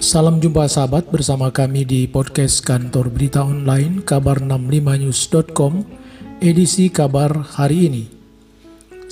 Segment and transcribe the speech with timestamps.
[0.00, 5.84] Salam jumpa sahabat bersama kami di podcast kantor berita online kabar65news.com
[6.40, 8.04] edisi kabar hari ini.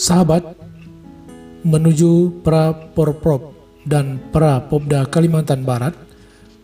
[0.01, 0.49] Sahabat,
[1.61, 3.53] menuju pra Porprov
[3.85, 5.93] dan pra Popda Kalimantan Barat,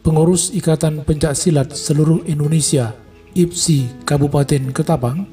[0.01, 2.97] pengurus Ikatan Pencak Silat seluruh Indonesia
[3.37, 5.29] IPSI Kabupaten Ketapang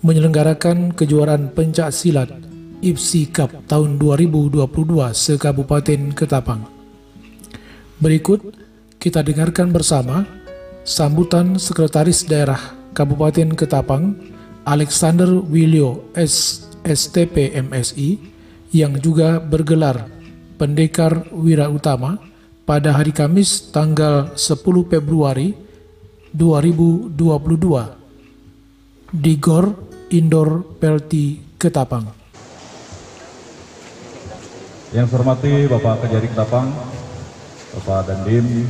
[0.00, 2.32] menyelenggarakan kejuaraan pencak silat
[2.80, 4.56] IPSI Cup tahun 2022
[5.12, 6.81] se-Kabupaten Ketapang.
[8.02, 8.42] Berikut
[8.98, 10.26] kita dengarkan bersama
[10.82, 12.58] sambutan Sekretaris Daerah
[12.98, 14.18] Kabupaten Ketapang
[14.66, 16.10] Alexander Wilio.
[16.82, 18.18] STP MSI
[18.74, 20.10] yang juga bergelar
[20.58, 22.18] Pendekar Wira Utama
[22.66, 24.58] pada hari Kamis tanggal 10
[24.90, 25.54] Februari
[26.34, 27.14] 2022
[29.14, 29.78] di GOR
[30.10, 32.10] Indoor Pelti Ketapang.
[34.90, 36.66] Yang saya hormati Bapak Kejari Ketapang,
[37.72, 38.68] Bapak Dandim,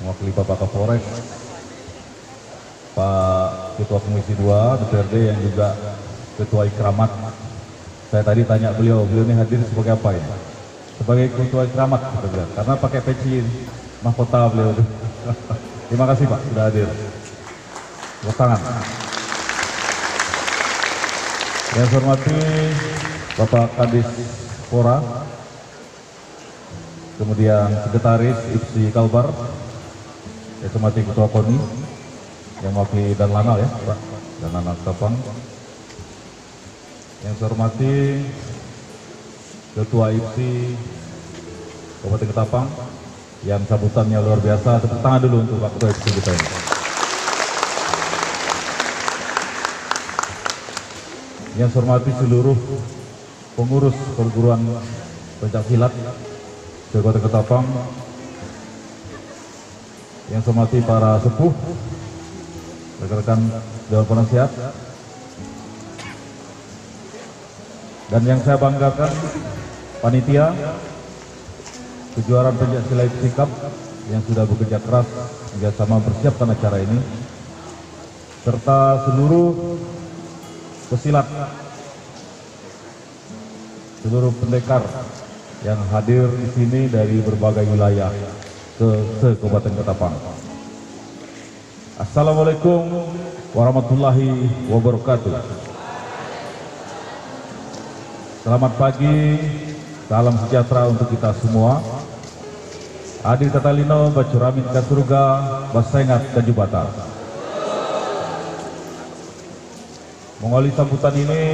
[0.00, 1.04] mewakili Bapak Kapolres,
[2.96, 5.76] Pak Ketua Komisi 2 DPRD yang juga
[6.40, 7.12] Ketua Ikramat.
[8.08, 10.24] Saya tadi tanya beliau, beliau ini hadir sebagai apa ya?
[10.96, 12.00] Sebagai Ketua Ikramat,
[12.56, 13.44] karena pakai peci
[14.00, 14.72] mahkota beliau.
[15.92, 16.88] Terima kasih Pak sudah hadir.
[18.24, 18.60] Tepuk tangan.
[21.76, 22.38] Yang hormati
[23.36, 24.08] Bapak Kadis
[24.72, 24.96] Pora,
[27.14, 29.30] kemudian sekretaris IPSI Kalbar,
[30.64, 31.58] yang hormati Ketua KONI,
[32.64, 33.98] yang mewakili dan Lanal ya, Pak,
[34.42, 35.14] dan Lanal Ketapang.
[37.24, 37.94] Yang saya hormati
[39.74, 40.50] Ketua IPSI
[42.02, 42.66] Kabupaten Ketapang,
[43.44, 44.80] yang sambutannya luar biasa.
[44.82, 46.48] Tepuk tangan dulu untuk Pak Ketua IPSI kita ini.
[51.54, 52.58] Yang saya hormati seluruh
[53.54, 54.58] pengurus perguruan
[55.38, 55.62] pencak
[57.02, 57.66] Kota Ketapang
[60.30, 61.50] yang hormati para sepuh
[63.02, 63.40] rekan-rekan
[63.90, 64.50] Dewan Penasihat
[68.14, 69.10] dan yang saya banggakan
[69.98, 70.54] panitia
[72.14, 73.50] kejuaraan pencak silat sikap
[74.06, 75.08] yang sudah bekerja keras
[75.58, 76.98] hingga sama persiapkan acara ini
[78.46, 79.50] serta seluruh
[80.94, 81.26] pesilat
[84.04, 84.84] seluruh pendekar
[85.64, 88.12] yang hadir di sini dari berbagai wilayah
[88.76, 88.88] ke,
[89.40, 90.12] Kabupaten Ketapang.
[91.96, 92.84] Assalamualaikum
[93.56, 94.28] warahmatullahi
[94.68, 95.32] wabarakatuh.
[98.44, 99.40] Selamat pagi,
[100.04, 101.80] salam sejahtera untuk kita semua.
[103.24, 105.24] Adi Tatalino, Bacuramin Kasurga,
[105.72, 106.92] Basengat, dan Jubata.
[110.44, 111.44] Mengawali sambutan ini,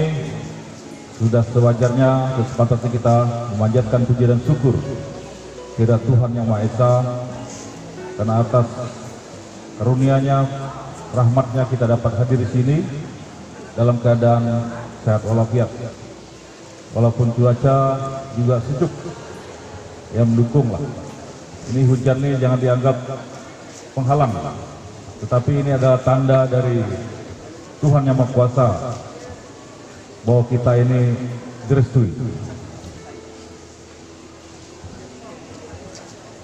[1.21, 3.17] sudah sewajarnya kesempatan kita
[3.53, 4.73] memanjatkan puji dan syukur
[5.77, 6.93] kepada Tuhan Yang Maha Esa
[8.17, 8.67] karena atas
[9.77, 10.39] karunia-Nya,
[11.13, 12.77] rahmatnya kita dapat hadir di sini
[13.77, 14.65] dalam keadaan
[15.05, 15.69] sehat walafiat.
[16.97, 17.77] Walaupun cuaca
[18.41, 18.93] juga sejuk
[20.17, 20.81] yang mendukung lah.
[21.69, 22.97] Ini hujan ini jangan dianggap
[23.93, 24.33] penghalang,
[25.21, 26.81] tetapi ini adalah tanda dari
[27.85, 28.69] Tuhan Yang Maha Kuasa
[30.25, 31.17] bahwa kita ini
[31.69, 32.13] direstui.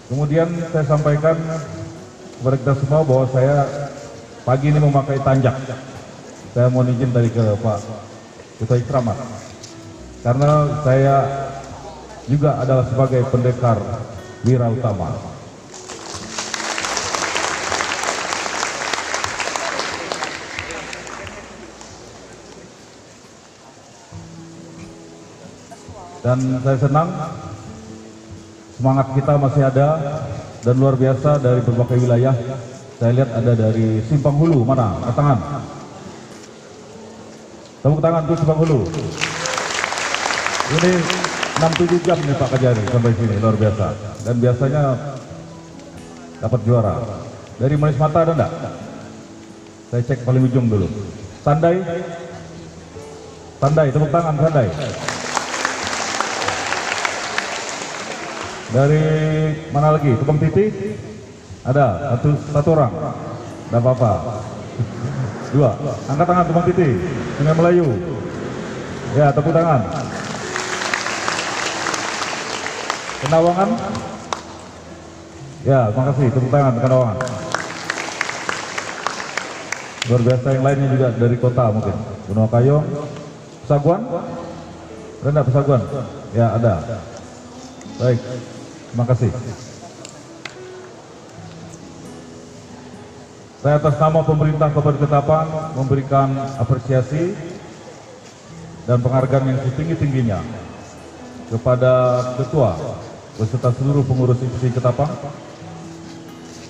[0.06, 1.34] Kemudian saya sampaikan
[2.38, 3.66] kepada kita semua bahwa saya
[4.47, 5.56] pagi ini memakai tanjak.
[6.54, 7.78] Saya mohon izin tadi ke Pak
[8.62, 9.19] Ketua Ikramat.
[10.22, 10.50] Karena
[10.86, 11.16] saya
[12.31, 13.78] juga adalah sebagai pendekar
[14.47, 15.35] wira utama.
[26.26, 27.09] Dan saya senang
[28.75, 29.88] semangat kita masih ada
[30.66, 32.34] dan luar biasa dari berbagai wilayah.
[32.98, 34.98] Saya lihat ada dari Simpang Hulu mana?
[35.06, 35.38] Tepuk tangan.
[37.78, 38.81] Tepuk tangan untuk Simpang Hulu.
[40.66, 40.92] Ini
[41.62, 43.86] 6-7 jam nih Pak Kajari sampai sini luar biasa.
[44.27, 44.83] Dan biasanya
[46.42, 46.95] dapat juara.
[47.62, 48.53] Dari Manis Mata ada enggak?
[49.86, 50.91] saya cek paling ujung dulu.
[51.47, 51.78] Sandai?
[53.62, 54.68] Sandai, tepuk tangan Sandai
[58.76, 59.00] Dari
[59.72, 60.12] mana lagi?
[60.20, 60.68] Tukang Titi?
[61.64, 62.92] Ada satu satu orang.
[62.92, 64.12] Tidak apa-apa.
[65.56, 65.72] Dua.
[66.12, 66.88] Angkat tangan Tukang Titi.
[67.40, 67.88] Sungai Melayu.
[69.16, 69.80] Ya, tepuk tangan.
[73.24, 73.68] Kenawangan?
[75.64, 76.26] Ya, terima kasih.
[76.36, 77.18] Tepuk tangan Kenawangan.
[80.06, 81.96] Luar biasa yang lainnya juga dari kota mungkin.
[82.28, 82.84] Benua Kayong.
[83.64, 84.04] Pesaguan?
[85.24, 85.80] Rendah Pesaguan?
[86.36, 87.00] Ya, ada.
[87.96, 88.20] Baik.
[88.97, 89.28] Terima kasih.
[93.60, 97.37] Saya atas nama pemerintah Kabupaten Ketapang memberikan apresiasi
[98.89, 100.41] dan penghargaan yang setinggi-tingginya
[101.53, 101.93] kepada
[102.41, 102.72] Ketua
[103.37, 105.13] beserta seluruh pengurus IPSI Ketapang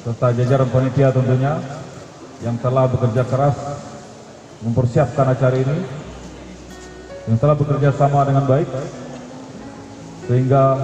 [0.02, 1.62] serta jajaran panitia tentunya
[2.42, 3.54] yang telah bekerja keras
[4.66, 5.78] mempersiapkan acara ini
[7.30, 8.66] yang telah bekerja sama dengan baik
[10.26, 10.74] sehingga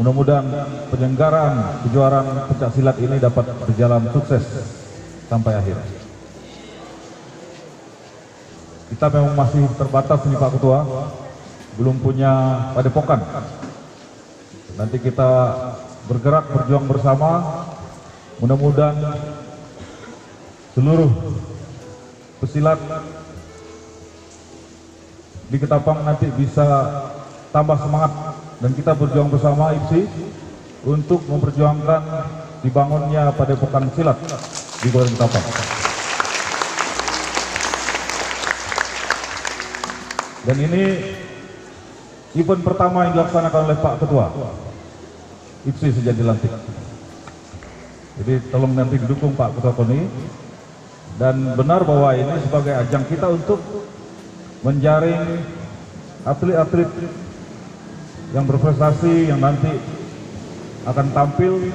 [0.00, 0.46] mudah-mudahan
[0.88, 4.44] penyelenggaraan kejuaraan pencak silat ini dapat berjalan sukses
[5.28, 5.76] sampai akhir.
[8.92, 10.80] Kita memang masih terbatas nih Pak Ketua,
[11.80, 12.32] belum punya
[12.76, 13.20] padepokan.
[14.76, 15.30] Nanti kita
[16.08, 17.64] bergerak berjuang bersama,
[18.40, 18.96] mudah-mudahan
[20.76, 21.12] seluruh
[22.40, 22.80] pesilat
[25.52, 26.64] di Ketapang nanti bisa
[27.52, 28.31] tambah semangat
[28.62, 30.06] dan kita berjuang bersama IPSI
[30.86, 32.02] untuk memperjuangkan
[32.62, 34.14] dibangunnya padepokan silat
[34.78, 35.46] di Kabupaten Ketapang.
[40.46, 40.82] Dan ini
[42.38, 44.26] event pertama yang dilaksanakan oleh Pak Ketua
[45.66, 46.54] IPSI sejak dilantik.
[48.22, 50.06] Jadi tolong nanti didukung Pak Ketua Koni
[51.18, 53.58] dan benar bahwa ini sebagai ajang kita untuk
[54.62, 55.42] menjaring
[56.22, 56.90] atlet-atlet
[58.32, 59.76] yang berprestasi yang nanti
[60.88, 61.68] akan tampil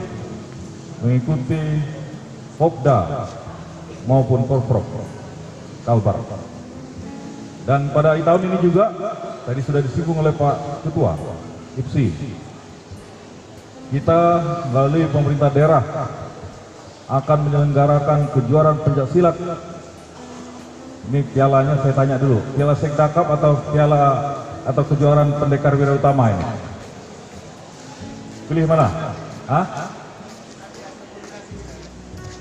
[1.06, 1.62] mengikuti
[2.58, 3.30] Popda
[4.10, 4.86] maupun Korprov
[5.86, 6.18] Kalbar.
[7.70, 8.90] Dan pada tahun ini juga
[9.46, 11.14] tadi sudah disinggung oleh Pak Ketua
[11.78, 12.06] IPSI.
[13.88, 14.20] Kita
[14.74, 15.84] melalui pemerintah daerah
[17.08, 19.38] akan menyelenggarakan kejuaraan pencak silat.
[21.08, 24.36] Ini pialanya saya tanya dulu, piala Sekda Cup atau piala
[24.68, 26.46] atau kejuaraan pendekar wira utama ini?
[28.52, 29.16] Pilih mana?
[29.48, 29.66] Hah?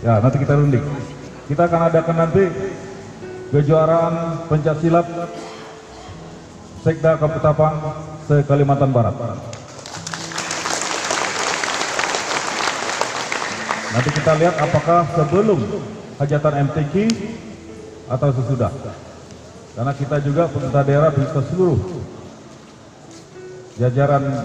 [0.03, 0.83] Ya, nanti kita runding.
[1.47, 2.45] Kita akan adakan nanti
[3.55, 4.15] kejuaraan
[4.51, 5.07] pencak silat
[6.83, 7.75] Sekda Kaputapang
[8.27, 9.15] se Kalimantan Barat.
[13.91, 15.59] Nanti kita lihat apakah sebelum
[16.19, 16.95] hajatan MTQ
[18.07, 18.71] atau sesudah.
[19.75, 21.79] Karena kita juga pemerintah daerah bisa seluruh
[23.77, 24.45] jajaran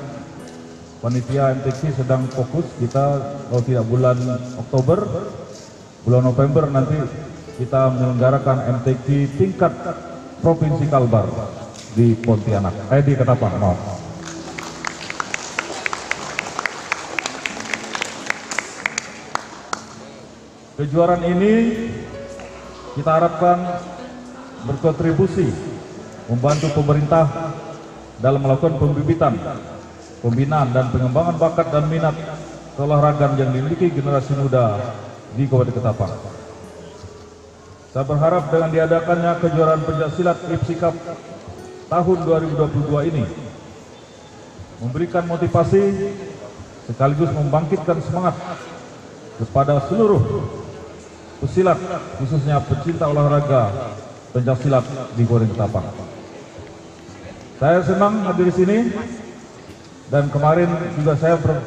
[1.00, 3.04] panitia MTQ sedang fokus kita
[3.48, 4.18] kalau tidak bulan
[4.60, 5.00] Oktober,
[6.04, 7.00] bulan November nanti
[7.56, 9.08] kita menyelenggarakan MTQ
[9.40, 9.74] tingkat
[10.44, 11.28] Provinsi Kalbar
[11.96, 13.80] di Pontianak, eh di Ketapang, maaf.
[20.82, 21.52] Kejuaraan ini
[22.98, 23.58] kita harapkan
[24.66, 25.46] berkontribusi
[26.26, 27.30] membantu pemerintah
[28.22, 29.34] dalam melakukan pembibitan,
[30.22, 32.14] pembinaan dan pengembangan bakat dan minat
[32.78, 34.78] keolahragaan yang dimiliki generasi muda
[35.34, 36.14] di Kabupaten Ketapang.
[37.92, 40.96] Saya berharap dengan diadakannya kejuaraan pencaksilat IPSI Cup
[41.92, 43.26] tahun 2022 ini
[44.80, 45.82] memberikan motivasi
[46.88, 48.38] sekaligus membangkitkan semangat
[49.44, 50.24] kepada seluruh
[51.44, 51.78] pesilat
[52.22, 53.92] khususnya pecinta olahraga
[54.32, 54.86] pencaksilat
[55.20, 56.11] di Goreng Ketapang.
[57.62, 58.78] Saya senang hadir di sini
[60.10, 60.66] dan kemarin
[60.98, 61.62] juga saya ber,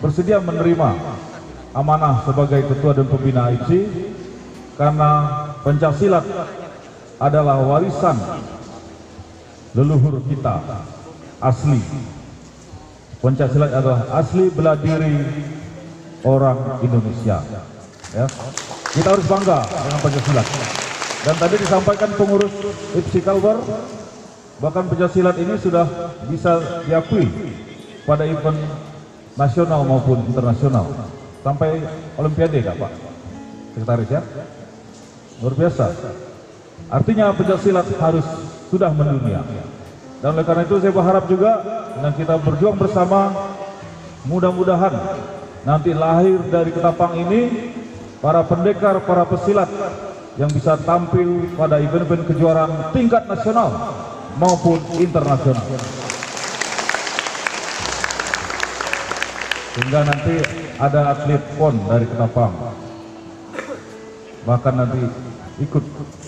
[0.00, 0.96] bersedia menerima
[1.76, 3.84] amanah sebagai ketua dan pembina IPSI
[4.80, 5.10] karena
[5.60, 6.24] pencaksilat
[7.20, 8.16] adalah warisan
[9.76, 10.56] leluhur kita
[11.44, 11.84] asli.
[13.20, 15.20] Pencaksilat adalah asli bela diri
[16.24, 17.44] orang Indonesia.
[18.16, 18.24] Ya.
[18.88, 20.44] Kita harus bangga dengan Pancasila.
[21.28, 22.54] Dan tadi disampaikan pengurus
[22.96, 23.60] IPSI Kalbar,
[24.56, 25.84] bahkan Pancasila ini sudah
[26.32, 27.28] bisa diakui
[28.08, 28.56] pada event
[29.36, 30.88] nasional maupun internasional.
[31.44, 31.84] Sampai
[32.18, 32.92] Olimpiade Kak Pak?
[33.76, 34.22] Sekretaris ya?
[35.44, 35.86] Luar biasa.
[36.88, 38.26] Artinya Pancasila harus
[38.72, 39.44] sudah mendunia.
[40.24, 41.60] Dan oleh karena itu saya berharap juga
[41.92, 43.52] dengan kita berjuang bersama,
[44.24, 44.96] mudah-mudahan
[45.68, 47.72] nanti lahir dari Ketapang ini
[48.24, 49.68] para pendekar, para pesilat
[50.40, 53.70] yang bisa tampil pada event-event kejuaraan tingkat nasional
[54.36, 55.64] maupun internasional.
[59.76, 60.34] Sehingga nanti
[60.80, 62.52] ada atlet pon dari Ketapang.
[64.48, 65.00] Bahkan nanti
[65.60, 65.84] ikut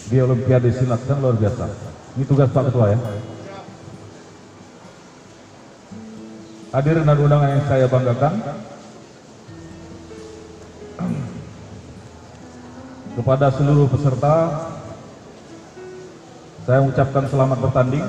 [0.09, 1.65] di Olimpiade silat kan luar biasa.
[2.17, 2.99] Ini tugas Pak Ketua ya.
[6.69, 8.33] Hadirin dan undangan yang saya banggakan,
[13.17, 14.37] kepada seluruh peserta,
[16.69, 18.05] saya mengucapkan selamat bertanding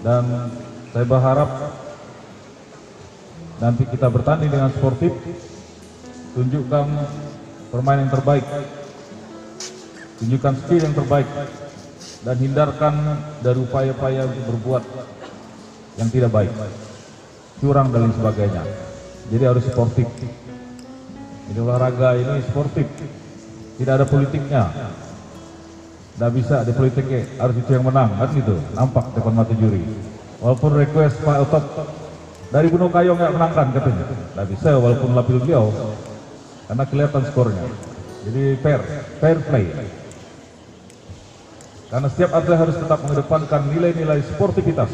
[0.00, 0.48] dan
[0.88, 1.50] saya berharap
[3.60, 5.12] nanti kita bertanding dengan sportif,
[6.32, 6.88] tunjukkan
[7.68, 8.48] permain yang terbaik,
[10.24, 11.28] tunjukkan skill yang terbaik,
[12.24, 12.94] dan hindarkan
[13.44, 14.88] dari upaya-upaya berbuat
[16.00, 16.52] yang tidak baik,
[17.60, 18.64] curang dan lain sebagainya.
[19.28, 20.08] Jadi harus sportif.
[21.52, 22.88] Ini olahraga ini sportif,
[23.76, 24.64] tidak ada politiknya.
[26.12, 29.80] Tidak bisa di politiknya, harus itu yang menang, kan gitu, nampak depan mata juri.
[30.44, 31.64] Walaupun request Pak Otot
[32.52, 35.72] dari Gunung Kayong nggak menangkan katanya, tidak bisa walaupun lapil beliau,
[36.68, 37.64] karena kelihatan skornya.
[38.28, 38.80] Jadi fair,
[39.18, 39.66] fair play.
[41.88, 44.92] Karena setiap atlet harus tetap mengedepankan nilai-nilai sportivitas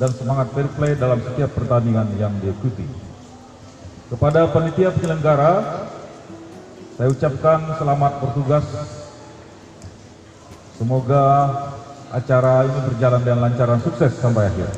[0.00, 2.84] dan semangat fair play dalam setiap pertandingan yang diikuti.
[4.12, 5.52] Kepada panitia penyelenggara,
[6.94, 8.66] saya ucapkan selamat bertugas.
[10.74, 11.22] Semoga
[12.10, 14.70] acara ini berjalan dengan lancar dan sukses sampai akhir.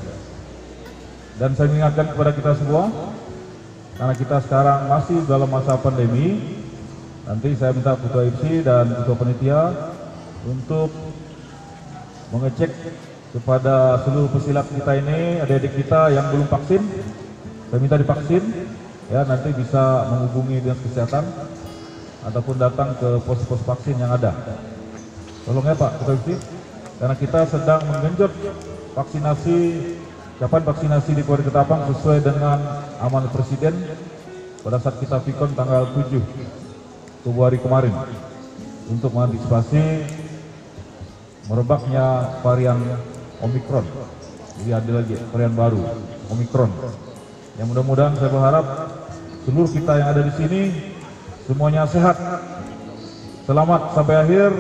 [1.40, 2.92] Dan saya mengingatkan kepada kita semua,
[3.96, 6.60] karena kita sekarang masih dalam masa pandemi,
[7.24, 9.60] nanti saya minta ketua IPSI dan ketua panitia
[10.44, 10.92] untuk
[12.28, 12.72] mengecek
[13.32, 16.82] kepada seluruh pesilat kita ini, adik-adik kita yang belum vaksin,
[17.72, 18.44] saya minta divaksin,
[19.08, 21.24] ya nanti bisa menghubungi dinas kesehatan
[22.20, 24.32] ataupun datang ke pos-pos vaksin yang ada.
[25.46, 26.18] Tolong ya Pak, Ketua
[26.98, 28.34] karena kita sedang menggenjot
[28.98, 29.58] vaksinasi,
[30.42, 32.58] kapan vaksinasi di Kori Ketapang sesuai dengan
[32.98, 33.78] amanat Presiden
[34.66, 36.18] pada saat kita pikon tanggal 7
[37.22, 37.94] Februari kemarin
[38.90, 40.10] untuk mengantisipasi
[41.46, 42.82] merebaknya varian
[43.38, 43.86] Omikron.
[44.58, 45.78] Jadi ada lagi varian baru,
[46.34, 46.74] Omikron.
[47.54, 48.66] Yang mudah-mudahan saya berharap
[49.46, 50.60] seluruh kita yang ada di sini
[51.46, 52.18] semuanya sehat,
[53.46, 54.50] selamat sampai akhir,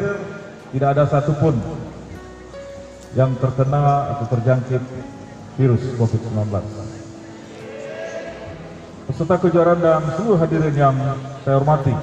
[0.74, 1.54] tidak ada satupun
[3.14, 4.82] yang terkena atau terjangkit
[5.56, 6.36] virus COVID-19.
[9.06, 10.96] Peserta kejuaraan dan seluruh hadirin yang
[11.46, 11.94] saya hormati,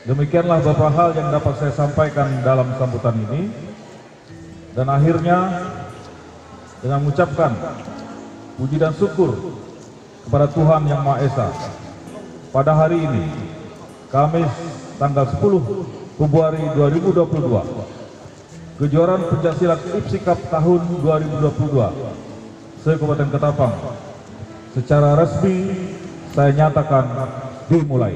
[0.00, 3.52] Demikianlah beberapa hal yang dapat saya sampaikan dalam sambutan ini.
[4.72, 5.68] Dan akhirnya
[6.80, 7.52] dengan mengucapkan
[8.56, 9.36] puji dan syukur
[10.24, 11.48] kepada Tuhan Yang Maha Esa.
[12.50, 13.28] Pada hari ini,
[14.08, 14.50] Kamis
[15.00, 23.72] tanggal 10 Februari 2022, kejuaraan pencaksilat IPSI Cup tahun 2022 se-Kabupaten Ketapang
[24.76, 25.88] secara resmi
[26.36, 27.08] saya nyatakan
[27.72, 28.12] dimulai.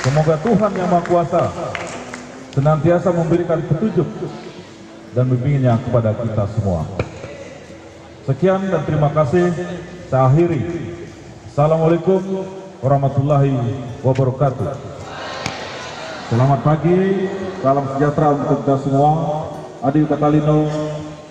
[0.00, 1.52] Semoga Tuhan Yang Maha Kuasa
[2.56, 4.08] senantiasa memberikan petunjuk
[5.12, 6.88] dan bimbingannya kepada kita semua.
[8.24, 9.52] Sekian dan terima kasih.
[10.08, 10.88] Saya akhiri.
[11.58, 12.22] Assalamualaikum
[12.78, 13.50] warahmatullahi
[14.06, 14.78] wabarakatuh.
[16.30, 17.26] Selamat pagi,
[17.58, 19.10] salam sejahtera untuk kita semua.
[19.82, 20.70] Adil Katalino,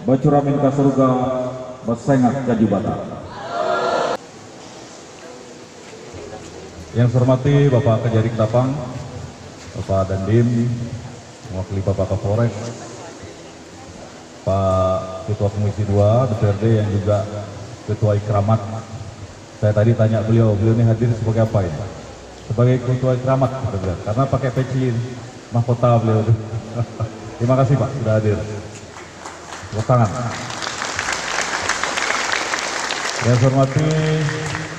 [0.03, 1.11] Bacuramin Kasaruga,
[1.87, 3.23] Basengat Kajibata.
[6.91, 8.75] Yang saya hormati Bapak Kejari Ketapang,
[9.79, 10.67] Bapak Dandim,
[11.55, 12.51] mewakili Bapak Kapolres,
[14.43, 15.95] Pak Ketua Komisi 2
[16.35, 17.23] DPRD yang juga
[17.87, 18.76] Ketua Ikramat.
[19.57, 21.73] Saya tadi tanya beliau, beliau ini hadir sebagai apa ya?
[22.45, 23.51] Sebagai Ketua Ikramat,
[24.05, 24.93] karena pakai peci
[25.49, 26.21] mahkota beliau.
[27.41, 28.37] Terima kasih Pak sudah hadir.
[29.73, 30.09] Tepuk tangan.
[33.25, 33.87] Yang saya hormati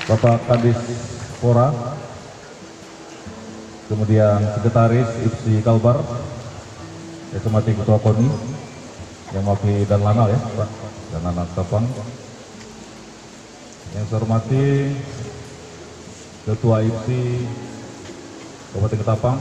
[0.09, 0.81] Bapak Kadis
[1.43, 1.69] Pora,
[3.91, 5.99] kemudian Sekretaris IPSI Kalbar,
[7.35, 8.29] yang hormati Ketua KONI,
[9.35, 10.71] yang mewakili dan Lanal ya Pak,
[11.13, 11.87] dan Lanal Ketapang.
[13.97, 14.65] Yang saya hormati
[16.49, 17.23] Ketua IPSI
[18.73, 19.39] Kabupaten Ketapang,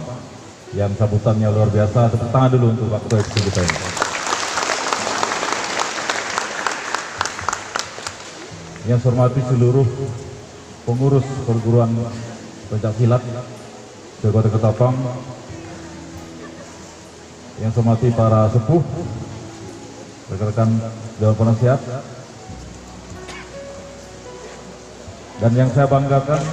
[0.76, 2.12] yang sambutannya luar biasa.
[2.12, 3.78] Tepuk tangan dulu untuk Pak Ketua IPSI kita ini.
[8.88, 9.88] Yang saya hormati seluruh
[10.88, 11.92] pengurus perguruan
[12.72, 13.24] pencak silat
[14.24, 14.96] Kabupaten Ketapang,
[17.64, 18.84] yang saya hormati para sepuh,
[20.32, 20.70] rekan-rekan
[21.20, 21.80] Dewan Penasihat,
[25.48, 26.44] dan yang saya banggakan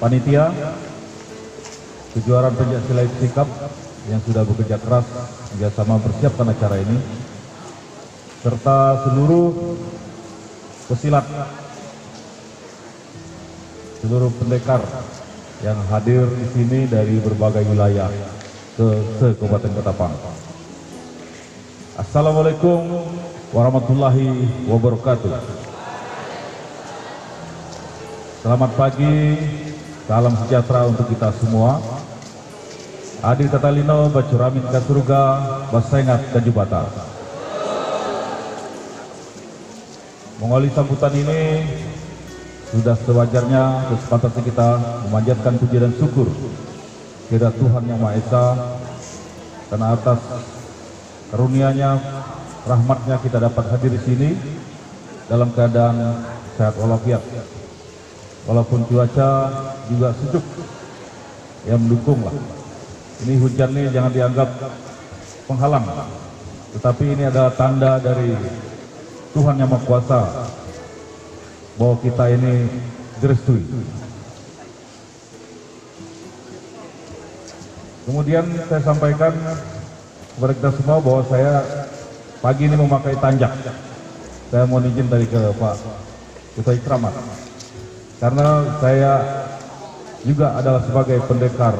[0.00, 0.48] panitia
[2.16, 3.44] kejuaraan pencak silat sikap
[4.08, 5.04] yang sudah bekerja keras
[5.52, 6.96] hingga sama mempersiapkan acara ini
[8.40, 9.76] serta seluruh
[10.88, 11.28] pesilat
[14.00, 14.80] seluruh pendekar
[15.60, 18.08] yang hadir di sini dari berbagai wilayah
[18.80, 20.16] ke se-Kabupaten Ketapang.
[22.00, 22.80] Assalamualaikum
[23.52, 25.55] warahmatullahi wabarakatuh.
[28.46, 29.34] Selamat pagi,
[30.06, 31.82] salam sejahtera untuk kita semua.
[33.18, 35.42] Adil Katalino, Bacuramin Kasuruga,
[35.74, 36.86] Basengat, dan Jubata.
[40.38, 41.66] Mengawali sambutan ini
[42.70, 44.68] sudah sewajarnya kesempatan kita
[45.10, 46.30] memanjatkan puji dan syukur
[47.26, 48.46] kepada Tuhan Yang Maha Esa
[49.74, 50.22] karena atas
[51.34, 51.90] karunia-Nya,
[52.62, 54.30] rahmatnya kita dapat hadir di sini
[55.26, 56.22] dalam keadaan
[56.54, 57.35] sehat walafiat.
[58.46, 59.30] Walaupun cuaca
[59.90, 60.44] juga sejuk,
[61.66, 62.34] yang mendukung lah.
[63.26, 64.48] Ini hujan ini jangan dianggap
[65.50, 65.86] penghalang,
[66.78, 68.36] tetapi ini adalah tanda dari
[69.34, 70.20] Tuhan yang Maha Kuasa
[71.74, 72.70] bahwa kita ini
[73.18, 73.62] direstui.
[78.06, 79.34] Kemudian saya sampaikan
[80.38, 81.66] kepada kita semua bahwa saya
[82.38, 83.50] pagi ini memakai tanjak.
[84.46, 85.74] Saya mau izin dari ke Pak
[86.54, 87.45] Ketua Ikramat.
[88.16, 89.12] Karena saya
[90.24, 91.76] juga adalah sebagai pendekar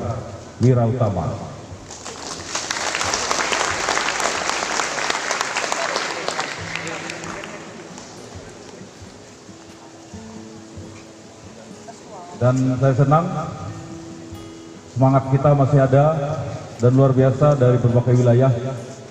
[0.60, 1.32] wira utama.
[12.36, 13.24] Dan saya senang
[14.92, 16.04] semangat kita masih ada
[16.84, 18.52] dan luar biasa dari berbagai wilayah.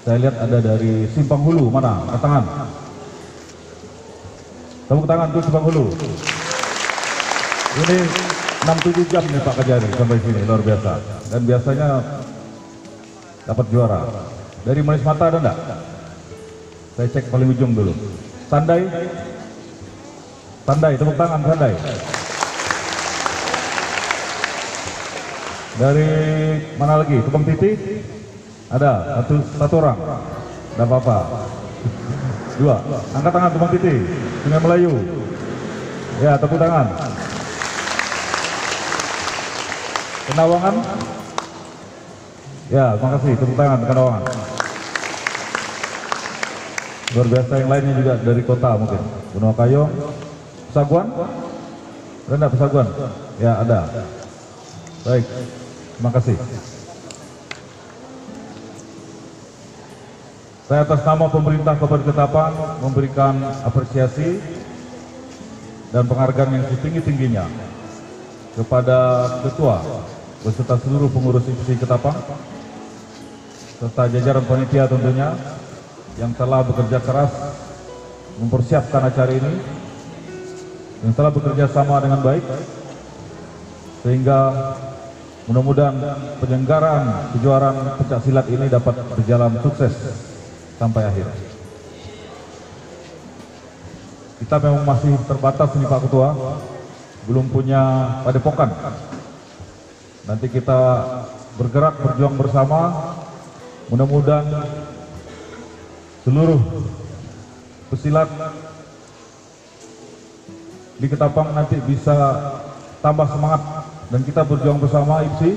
[0.06, 2.06] Saya lihat ada dari Simpang Hulu, mana?
[2.22, 2.46] Tangan.
[4.86, 5.90] Tepuk tangan tuh Simpang Hulu.
[7.76, 7.98] Ini
[8.64, 10.92] 6-7 jam nih Pak Kajari sampai sini, luar biasa.
[11.28, 11.88] Dan biasanya
[13.44, 14.02] dapat juara.
[14.64, 15.58] Dari Manis Mata ada enggak?
[16.96, 17.92] Saya cek paling ujung dulu.
[18.48, 18.88] Sandai.
[20.64, 21.76] Sandai, tepuk tangan Sandai.
[25.76, 26.10] Dari
[26.80, 27.20] mana lagi?
[27.28, 27.76] Tukang Titi?
[28.72, 30.00] Ada satu satu orang.
[30.00, 31.18] Tidak apa-apa.
[32.56, 32.80] Dua.
[33.12, 33.96] Angkat tangan Tukang Titi.
[34.48, 34.94] Sungai Melayu.
[36.24, 36.88] Ya, tepuk tangan.
[40.26, 40.76] Kenawangan?
[42.74, 43.32] Ya, terima kasih.
[43.38, 44.24] Tepuk tangan Kenawangan.
[47.14, 49.02] Luar biasa yang lainnya juga dari kota mungkin.
[49.38, 49.92] Gunung Kayong.
[50.74, 51.08] Pesaguan?
[52.26, 52.88] Ada Pesaguan?
[53.38, 53.80] Ya, ada.
[55.06, 55.26] Baik.
[55.96, 56.36] Terima kasih.
[60.66, 64.42] Saya atas nama pemerintah Kabupaten Ketapang memberikan apresiasi
[65.94, 67.46] dan penghargaan yang setinggi-tingginya
[68.56, 69.00] kepada
[69.44, 69.84] Ketua
[70.42, 72.16] beserta seluruh pengurus IPC Ketapang
[73.80, 75.36] serta jajaran panitia tentunya
[76.16, 77.32] yang telah bekerja keras
[78.40, 79.54] mempersiapkan acara ini
[81.04, 82.46] yang telah bekerja sama dengan baik
[84.02, 84.40] sehingga
[85.46, 85.94] Mudah-mudahan
[86.42, 89.94] penyelenggaraan kejuaraan pencak silat ini dapat berjalan sukses
[90.82, 91.30] sampai akhir.
[94.42, 96.30] Kita memang masih terbatas nih Pak Ketua,
[97.26, 97.82] belum punya
[98.22, 98.70] padepokan.
[100.26, 100.82] Nanti kita
[101.58, 103.14] bergerak berjuang bersama,
[103.90, 104.46] mudah-mudahan
[106.26, 106.62] seluruh
[107.94, 108.30] pesilat
[110.98, 112.16] di Ketapang nanti bisa
[113.04, 113.62] tambah semangat
[114.10, 115.54] dan kita berjuang bersama IPSI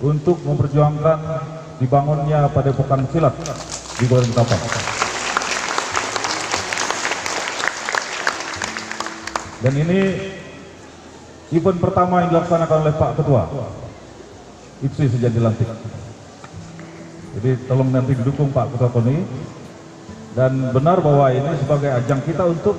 [0.00, 1.18] untuk memperjuangkan
[1.76, 3.34] dibangunnya padepokan silat
[4.00, 4.62] di Kabupaten Ketapang.
[9.62, 10.00] Dan ini
[11.52, 13.44] event pertama yang dilaksanakan oleh Pak Ketua
[14.82, 15.68] IPSI sejak dilantik.
[17.38, 19.22] Jadi tolong nanti didukung Pak Ketua Tony
[20.32, 22.76] dan benar bahwa ini sebagai ajang kita untuk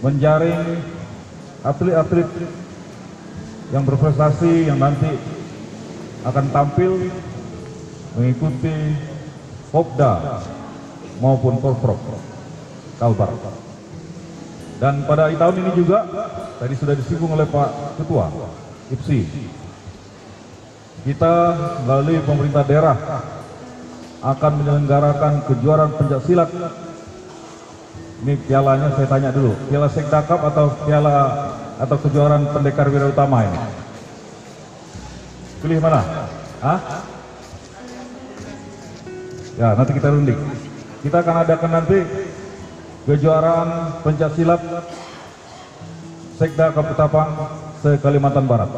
[0.00, 0.80] menjaring
[1.66, 2.28] atlet-atlet
[3.74, 5.10] yang berprestasi yang nanti
[6.24, 7.10] akan tampil
[8.14, 8.74] mengikuti
[9.74, 10.40] Popda
[11.18, 11.98] maupun Polprov
[13.02, 13.63] Kalbar.
[14.82, 16.02] Dan pada tahun ini juga
[16.58, 18.26] tadi sudah disinggung oleh Pak Ketua
[18.90, 19.20] IPSI.
[21.04, 21.34] Kita
[21.84, 22.96] melalui pemerintah daerah
[24.24, 26.48] akan menyelenggarakan kejuaraan pencak silat.
[28.24, 31.14] Ini pialanya saya tanya dulu, piala Sekda Cup atau piala
[31.76, 33.60] atau kejuaraan pendekar wira utama ini?
[35.60, 36.00] Pilih mana?
[36.64, 36.78] Hah?
[39.60, 40.40] Ya, nanti kita runding.
[41.04, 41.98] Kita akan adakan nanti
[43.04, 44.60] kejuaraan pencak silat
[46.34, 47.30] Sekda Kaputapang
[47.78, 48.68] se Kalimantan Barat.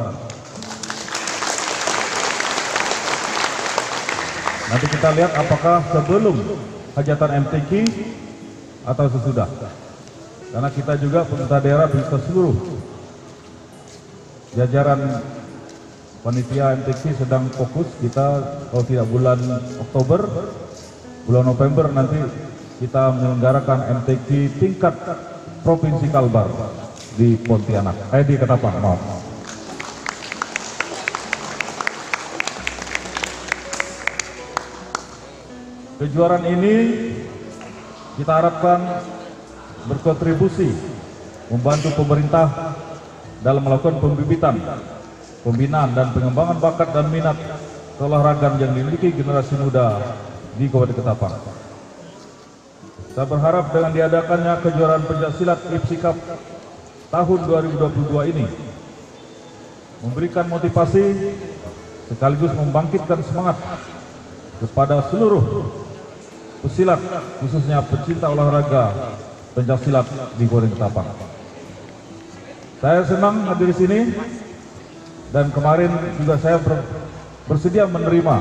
[4.66, 6.36] Nanti kita lihat apakah sebelum
[6.98, 7.70] hajatan MTQ
[8.82, 9.48] atau sesudah.
[10.52, 12.54] Karena kita juga pemerintah daerah bisa seluruh
[14.58, 15.22] jajaran
[16.26, 18.26] panitia MTQ sedang fokus kita
[18.74, 19.38] kalau tidak bulan
[19.80, 20.26] Oktober,
[21.30, 22.18] bulan November nanti
[22.76, 24.28] kita menyelenggarakan MTQ
[24.60, 24.94] tingkat
[25.64, 26.52] Provinsi Kalbar
[27.16, 29.00] di Pontianak, eh di Ketapang, maaf.
[35.96, 36.74] Kejuaraan ini
[38.20, 39.00] kita harapkan
[39.88, 40.68] berkontribusi
[41.48, 42.76] membantu pemerintah
[43.40, 44.60] dalam melakukan pembibitan,
[45.40, 47.36] pembinaan dan pengembangan bakat dan minat
[47.96, 49.96] keolahragaan yang dimiliki generasi muda
[50.60, 51.65] di Kabupaten Ketapang.
[53.16, 56.20] Saya berharap dengan diadakannya kejuaraan pencaksilat IPSI Cup
[57.08, 58.44] tahun 2022 ini
[60.04, 61.32] memberikan motivasi
[62.12, 63.56] sekaligus membangkitkan semangat
[64.60, 65.64] kepada seluruh
[66.60, 67.00] pesilat
[67.40, 69.16] khususnya pecinta olahraga
[69.56, 70.04] pencaksilat
[70.36, 71.08] di Goreng Ketapang.
[72.84, 74.00] Saya senang hadir di sini
[75.32, 75.88] dan kemarin
[76.20, 76.84] juga saya ber,
[77.48, 78.36] bersedia menerima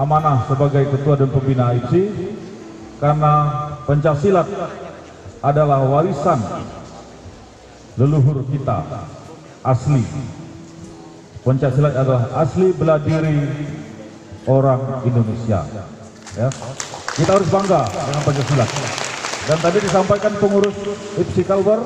[0.00, 2.04] amanah sebagai ketua dan pembina IPSI
[2.96, 4.46] karena pencaksilat
[5.42, 6.38] adalah warisan
[7.98, 8.82] leluhur kita
[9.66, 10.04] asli.
[11.42, 13.34] Pencaksilat adalah asli bela diri
[14.46, 15.66] orang Indonesia.
[16.38, 16.48] Ya.
[17.12, 18.70] Kita harus bangga dengan pencaksilat.
[19.42, 20.76] Dan tadi disampaikan pengurus
[21.18, 21.82] IPSI Kalbar,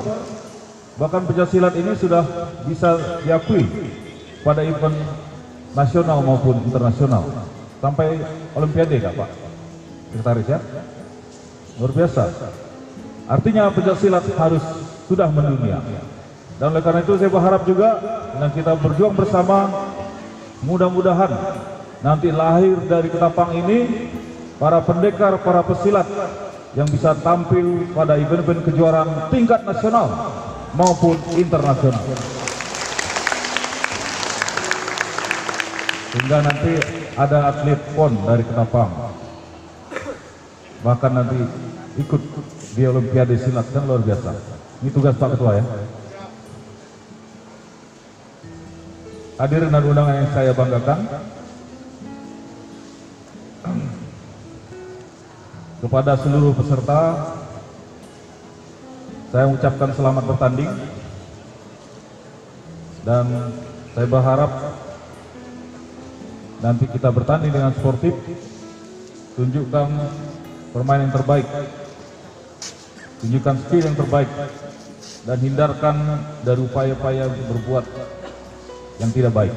[1.01, 2.21] bahkan pencaksilat ini sudah
[2.69, 3.65] bisa diakui
[4.45, 4.93] pada event
[5.73, 7.25] nasional maupun internasional.
[7.81, 8.21] Sampai
[8.53, 9.29] Olimpiade Kak Pak?
[10.13, 10.59] Sekretaris ya?
[11.77, 12.23] Luar biasa.
[13.27, 14.63] Artinya pencaksilat harus
[15.05, 15.77] sudah mendunia.
[16.57, 18.01] Dan oleh karena itu saya berharap juga
[18.33, 19.69] dengan kita berjuang bersama,
[20.65, 21.29] mudah-mudahan
[22.01, 24.09] nanti lahir dari ketapang ini
[24.57, 26.09] para pendekar, para pesilat
[26.73, 30.33] yang bisa tampil pada event-event kejuaraan tingkat nasional
[30.73, 32.01] maupun internasional.
[36.13, 36.73] Sehingga nanti
[37.13, 39.06] ada atlet pon dari Ketapang.
[40.85, 41.37] Bahkan nanti
[41.97, 42.21] ikut
[42.77, 44.37] di Olimpiade silat kan luar biasa.
[44.85, 45.65] Ini tugas Pak Ketua ya.
[49.37, 50.99] Hadirin dan undangan yang saya banggakan,
[55.85, 57.01] kepada seluruh peserta,
[59.29, 60.73] saya mengucapkan selamat bertanding
[63.05, 63.53] dan
[63.93, 64.51] saya berharap
[66.57, 68.17] nanti kita bertanding dengan sportif,
[69.37, 69.87] tunjukkan
[70.77, 71.47] permainan yang terbaik,
[73.25, 74.29] tunjukkan skill yang terbaik,
[75.25, 75.95] dan hindarkan
[76.45, 77.85] dari upaya-upaya berbuat
[79.01, 79.53] yang tidak baik,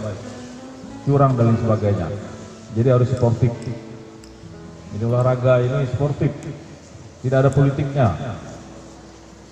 [1.04, 2.08] curang dan lain sebagainya.
[2.72, 3.52] Jadi harus sportif.
[4.96, 6.32] Ini olahraga ini sportif,
[7.20, 8.08] tidak ada politiknya.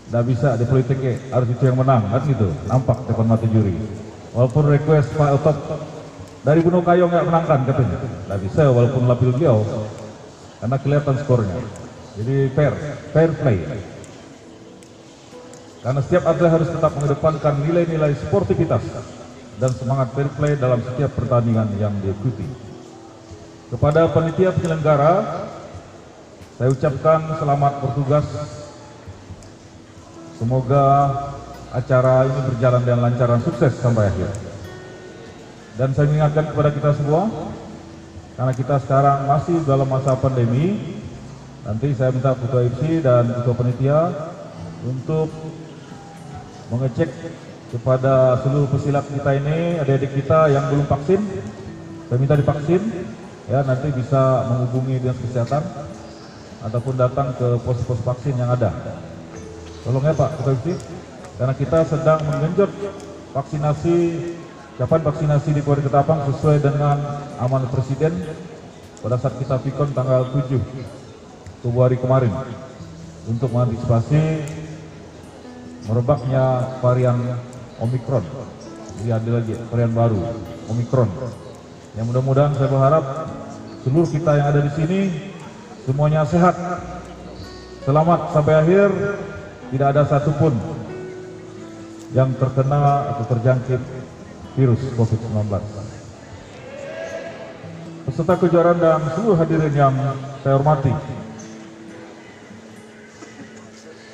[0.08, 2.48] Tidak bisa di politiknya, harus itu yang menang, kan gitu.
[2.64, 3.76] Nampak depan mata juri.
[4.32, 5.56] Walaupun request Pak Otot
[6.48, 7.98] dari Gunung Kayong nggak menangkan katanya.
[8.00, 9.60] Tidak bisa walaupun lapil beliau,
[10.58, 11.58] karena kelihatan skornya.
[12.18, 12.74] Jadi fair,
[13.14, 13.58] fair play.
[15.78, 18.82] Karena setiap atlet harus tetap mengedepankan nilai-nilai sportivitas
[19.62, 22.46] dan semangat fair play dalam setiap pertandingan yang diikuti.
[23.70, 25.46] Kepada panitia penyelenggara,
[26.58, 28.26] saya ucapkan selamat bertugas.
[30.40, 30.84] Semoga
[31.70, 34.30] acara ini berjalan dengan lancar dan sukses sampai akhir.
[35.78, 37.30] Dan saya mengingatkan kepada kita semua,
[38.38, 40.78] karena kita sekarang masih dalam masa pandemi,
[41.66, 44.00] nanti saya minta ketua IPSI dan ketua panitia
[44.86, 45.26] untuk
[46.70, 47.10] mengecek
[47.74, 51.18] kepada seluruh pesilat kita ini, adik-adik kita yang belum vaksin,
[52.06, 52.82] saya minta divaksin,
[53.50, 55.66] ya nanti bisa menghubungi dinas kesehatan
[56.62, 58.70] ataupun datang ke pos-pos vaksin yang ada.
[59.82, 60.74] Tolong ya Pak Ketua IPSI,
[61.42, 62.70] karena kita sedang menggenjot
[63.34, 63.98] vaksinasi,
[64.78, 67.02] kapan vaksinasi di Polri Ketapang sesuai dengan
[67.42, 68.14] amanat Presiden
[69.02, 70.54] pada saat kita pikon tanggal 7
[71.66, 72.30] Februari kemarin
[73.26, 74.22] untuk mengantisipasi
[75.90, 77.18] merebaknya varian
[77.82, 78.22] Omikron.
[79.02, 80.22] Jadi ada lagi varian baru,
[80.70, 81.10] Omikron.
[81.98, 83.04] Yang mudah-mudahan saya berharap
[83.82, 85.00] seluruh kita yang ada di sini
[85.90, 86.54] semuanya sehat,
[87.82, 88.88] selamat sampai akhir,
[89.74, 90.54] tidak ada satupun
[92.14, 93.97] yang terkena atau terjangkit
[94.56, 95.36] virus COVID-19.
[98.08, 99.92] Peserta kejuaraan dan seluruh hadirin yang
[100.40, 100.92] saya hormati,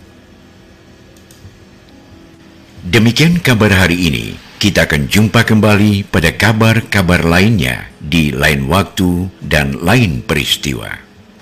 [2.82, 4.34] Demikian kabar hari ini.
[4.58, 10.90] Kita akan jumpa kembali pada kabar-kabar lainnya di lain waktu dan lain peristiwa.